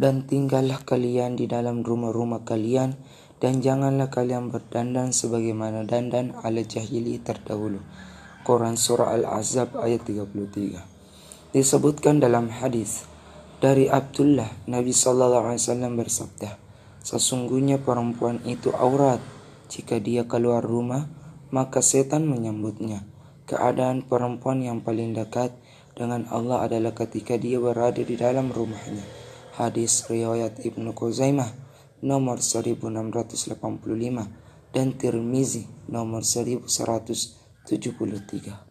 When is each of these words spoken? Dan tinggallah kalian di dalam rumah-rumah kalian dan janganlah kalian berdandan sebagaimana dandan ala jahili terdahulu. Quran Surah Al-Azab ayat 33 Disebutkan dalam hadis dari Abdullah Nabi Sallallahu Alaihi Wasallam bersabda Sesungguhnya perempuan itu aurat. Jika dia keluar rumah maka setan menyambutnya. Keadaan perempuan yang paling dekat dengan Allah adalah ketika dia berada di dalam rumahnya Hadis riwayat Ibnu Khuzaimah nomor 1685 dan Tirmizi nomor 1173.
Dan 0.00 0.24
tinggallah 0.24 0.80
kalian 0.80 1.36
di 1.36 1.44
dalam 1.44 1.84
rumah-rumah 1.84 2.48
kalian 2.48 2.96
dan 3.36 3.60
janganlah 3.60 4.08
kalian 4.08 4.48
berdandan 4.48 5.12
sebagaimana 5.12 5.84
dandan 5.84 6.32
ala 6.40 6.64
jahili 6.64 7.20
terdahulu. 7.20 7.84
Quran 8.40 8.80
Surah 8.80 9.12
Al-Azab 9.12 9.76
ayat 9.76 10.08
33 10.08 11.52
Disebutkan 11.52 12.16
dalam 12.16 12.48
hadis 12.48 13.04
dari 13.60 13.92
Abdullah 13.92 14.48
Nabi 14.64 14.96
Sallallahu 14.96 15.52
Alaihi 15.52 15.60
Wasallam 15.68 15.92
bersabda 16.00 16.56
Sesungguhnya 17.04 17.76
perempuan 17.76 18.40
itu 18.48 18.72
aurat. 18.72 19.20
Jika 19.68 20.00
dia 20.00 20.24
keluar 20.24 20.64
rumah 20.64 21.12
maka 21.52 21.84
setan 21.84 22.24
menyambutnya. 22.24 23.04
Keadaan 23.44 24.08
perempuan 24.08 24.64
yang 24.64 24.80
paling 24.80 25.12
dekat 25.12 25.52
dengan 25.92 26.24
Allah 26.32 26.64
adalah 26.64 26.96
ketika 26.96 27.36
dia 27.36 27.60
berada 27.60 28.00
di 28.00 28.16
dalam 28.16 28.48
rumahnya 28.48 29.19
Hadis 29.60 30.08
riwayat 30.08 30.64
Ibnu 30.64 30.96
Khuzaimah 30.96 31.52
nomor 32.00 32.40
1685 32.40 33.52
dan 34.72 34.96
Tirmizi 34.96 35.68
nomor 35.84 36.24
1173. 36.24 38.69